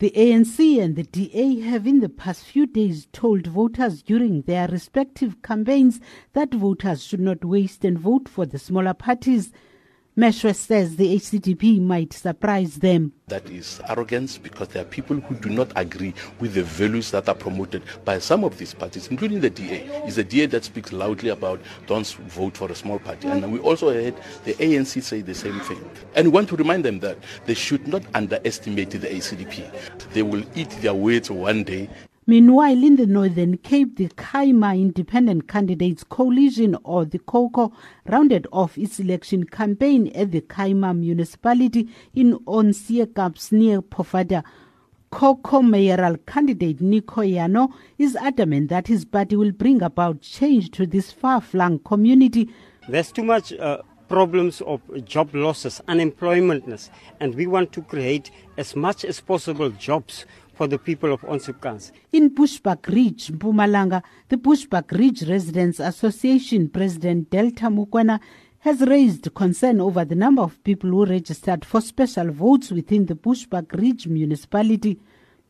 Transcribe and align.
The 0.00 0.12
ANC 0.12 0.80
and 0.80 0.94
the 0.94 1.02
DA 1.02 1.58
have 1.62 1.84
in 1.84 1.98
the 1.98 2.08
past 2.08 2.44
few 2.44 2.66
days 2.66 3.08
told 3.12 3.48
voters 3.48 4.00
during 4.00 4.42
their 4.42 4.68
respective 4.68 5.42
campaigns 5.42 5.98
that 6.34 6.54
voters 6.54 7.02
should 7.02 7.18
not 7.18 7.44
waste 7.44 7.84
and 7.84 7.98
vote 7.98 8.28
for 8.28 8.46
the 8.46 8.60
smaller 8.60 8.94
parties. 8.94 9.50
Meshoe 10.18 10.52
says 10.52 10.96
the 10.96 11.14
ACDP 11.14 11.80
might 11.80 12.12
surprise 12.12 12.74
them. 12.74 13.12
That 13.28 13.48
is 13.48 13.80
arrogance 13.88 14.36
because 14.36 14.66
there 14.66 14.82
are 14.82 14.84
people 14.84 15.20
who 15.20 15.36
do 15.36 15.48
not 15.48 15.70
agree 15.76 16.12
with 16.40 16.54
the 16.54 16.64
values 16.64 17.12
that 17.12 17.28
are 17.28 17.36
promoted 17.36 17.84
by 18.04 18.18
some 18.18 18.42
of 18.42 18.58
these 18.58 18.74
parties, 18.74 19.06
including 19.06 19.38
the 19.38 19.50
DA. 19.50 19.88
It's 20.06 20.16
the 20.16 20.24
DA 20.24 20.46
that 20.46 20.64
speaks 20.64 20.92
loudly 20.92 21.28
about 21.28 21.60
don't 21.86 22.04
vote 22.04 22.56
for 22.56 22.68
a 22.68 22.74
small 22.74 22.98
party. 22.98 23.28
And 23.28 23.52
we 23.52 23.60
also 23.60 23.94
heard 23.94 24.16
the 24.42 24.54
ANC 24.54 25.00
say 25.04 25.20
the 25.20 25.36
same 25.36 25.60
thing. 25.60 25.88
And 26.16 26.26
we 26.26 26.32
want 26.32 26.48
to 26.48 26.56
remind 26.56 26.84
them 26.84 26.98
that 26.98 27.18
they 27.46 27.54
should 27.54 27.86
not 27.86 28.02
underestimate 28.14 28.90
the 28.90 29.06
ACDP. 29.06 29.70
They 30.14 30.22
will 30.22 30.42
eat 30.56 30.70
their 30.80 30.94
words 30.94 31.30
one 31.30 31.62
day 31.62 31.88
Meanwhile, 32.28 32.84
in 32.84 32.96
the 32.96 33.06
Northern 33.06 33.56
Cape, 33.56 33.96
the 33.96 34.08
Kaima 34.08 34.78
Independent 34.78 35.48
Candidates 35.48 36.04
Coalition, 36.04 36.76
or 36.84 37.06
the 37.06 37.20
COCO, 37.20 37.72
rounded 38.04 38.46
off 38.52 38.76
its 38.76 39.00
election 39.00 39.44
campaign 39.44 40.08
at 40.14 40.30
the 40.32 40.42
Kaima 40.42 40.94
municipality 40.94 41.88
in 42.14 42.38
Onseepkans 42.40 43.50
near 43.50 43.80
Pofadder. 43.80 44.44
COCO 45.10 45.62
mayoral 45.62 46.18
candidate 46.26 46.82
Nico 46.82 47.22
Yano 47.22 47.72
is 47.96 48.14
adamant 48.14 48.68
that 48.68 48.88
his 48.88 49.06
party 49.06 49.34
will 49.34 49.52
bring 49.52 49.80
about 49.80 50.20
change 50.20 50.70
to 50.72 50.86
this 50.86 51.10
far-flung 51.10 51.78
community. 51.78 52.50
There's 52.90 53.10
too 53.10 53.24
much 53.24 53.54
uh, 53.54 53.78
problems 54.08 54.60
of 54.62 54.82
job 55.04 55.34
losses, 55.34 55.80
unemploymentness, 55.88 56.90
and 57.20 57.34
we 57.34 57.46
want 57.46 57.72
to 57.72 57.80
create 57.80 58.30
as 58.58 58.76
much 58.76 59.04
as 59.04 59.20
possible 59.20 59.70
jobs 59.70 60.26
for 60.58 60.66
the 60.66 60.76
people 60.78 61.12
of 61.12 61.20
Onseepkans. 61.20 61.92
In 62.12 62.30
Bushbuck 62.30 62.88
Ridge, 62.88 63.28
Mpumalanga, 63.28 64.02
the 64.28 64.36
Bushbuck 64.36 64.90
Ridge 64.90 65.22
Residents 65.28 65.78
Association 65.78 66.68
President 66.68 67.30
Delta 67.30 67.66
Mukwena 67.66 68.18
has 68.58 68.80
raised 68.80 69.32
concern 69.34 69.80
over 69.80 70.04
the 70.04 70.16
number 70.16 70.42
of 70.42 70.62
people 70.64 70.90
who 70.90 71.04
registered 71.06 71.64
for 71.64 71.80
special 71.80 72.32
votes 72.32 72.72
within 72.72 73.06
the 73.06 73.14
Bushbuck 73.14 73.72
Ridge 73.80 74.08
municipality. 74.08 74.98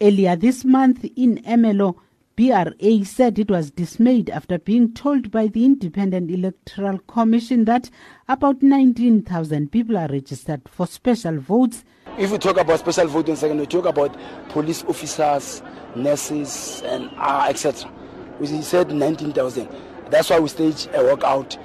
Earlier 0.00 0.36
this 0.36 0.64
month 0.64 1.04
in 1.16 1.42
Ermelo, 1.42 1.96
BRA 2.36 3.04
said 3.04 3.40
it 3.40 3.50
was 3.50 3.72
dismayed 3.72 4.30
after 4.30 4.56
being 4.56 4.94
told 4.94 5.32
by 5.32 5.48
the 5.48 5.64
Independent 5.64 6.30
Electoral 6.30 7.00
Commission 7.00 7.64
that 7.64 7.90
about 8.28 8.62
19,000 8.62 9.72
people 9.72 9.98
are 9.98 10.08
registered 10.08 10.62
for 10.68 10.86
special 10.86 11.38
votes. 11.38 11.84
If 12.18 12.30
we 12.30 12.36
talk 12.36 12.58
about 12.58 12.78
special 12.78 13.06
voting 13.06 13.36
second, 13.36 13.58
we 13.58 13.66
talk 13.66 13.86
about 13.86 14.14
police 14.50 14.84
officers, 14.84 15.62
nurses, 15.96 16.82
and 16.84 17.10
uh, 17.16 17.46
etc. 17.48 17.90
We 18.38 18.46
said 18.60 18.90
19,000. 18.90 19.68
That's 20.10 20.28
why 20.28 20.38
we 20.38 20.48
staged 20.48 20.88
a 20.88 20.98
walkout 20.98 21.56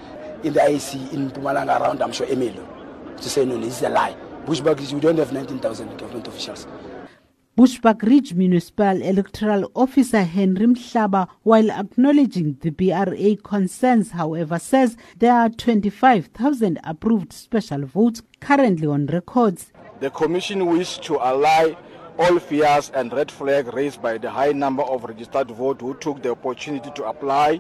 in 0.46 0.54
the 0.54 0.62
IEC 0.62 1.12
in 1.12 1.32
Mpumalanga 1.32 1.82
around, 1.82 2.02
I'm 2.02 2.14
sure, 2.14 2.28
Ermelo, 2.28 2.66
to 3.18 3.30
say, 3.30 3.44
no, 3.44 3.58
this 3.58 3.78
is 3.78 3.84
a 3.84 3.90
lie. 3.90 4.16
Bushbuck, 4.46 4.94
we 4.94 5.00
don't 5.02 5.18
have 5.18 5.34
19,000 5.34 5.98
government 5.98 6.28
officials. 6.30 6.66
Bushbuck 7.58 8.04
Ridge 8.04 8.34
Municipal 8.36 9.02
Electoral 9.02 9.70
Officer 9.76 10.22
Henry 10.22 10.68
Mhlaba, 10.68 11.28
while 11.44 11.72
acknowledging 11.72 12.56
the 12.62 12.70
BRA 12.70 13.36
concerns, 13.36 14.12
however, 14.12 14.60
says 14.60 14.96
there 15.18 15.34
are 15.34 15.50
25,000 15.50 16.80
approved 16.84 17.34
special 17.34 17.86
votes 17.86 18.22
currently 18.40 18.88
on 18.88 19.08
records. 19.08 19.74
The 20.00 20.12
Commission 20.12 20.68
wished 20.68 21.02
to 21.06 21.16
allay 21.16 21.76
all 22.20 22.38
fears 22.38 22.92
and 22.94 23.12
red 23.12 23.32
flags 23.32 23.74
raised 23.74 24.00
by 24.00 24.20
the 24.20 24.30
high 24.30 24.52
number 24.52 24.84
of 24.84 25.04
registered 25.04 25.50
voters 25.50 25.82
who 25.82 25.96
took 25.96 26.22
the 26.22 26.32
opportunity 26.32 26.92
to 26.92 27.06
apply 27.06 27.60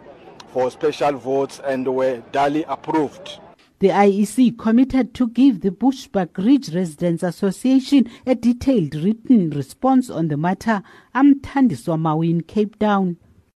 for 0.49 0.69
special 0.69 1.13
votes 1.13 1.59
and 1.65 1.88
were 1.88 2.21
duly 2.31 2.63
approved. 2.67 3.39
The 3.80 3.89
IEC 3.89 4.58
committed 4.58 5.15
to 5.15 5.27
give 5.30 5.61
the 5.61 5.71
Bushbuck 5.71 6.37
Ridge 6.37 6.73
Residents 6.76 7.23
Association 7.23 8.08
a 8.26 8.36
detailed 8.36 8.93
written 8.95 9.49
response 9.52 10.09
on 10.09 10.27
the 10.27 10.37
matter. 10.37 10.83
I'm 11.15 11.39
Thandiswa 11.42 11.99
Mawu 11.99 12.45
Cape 12.47 12.77
Town. 12.80 13.17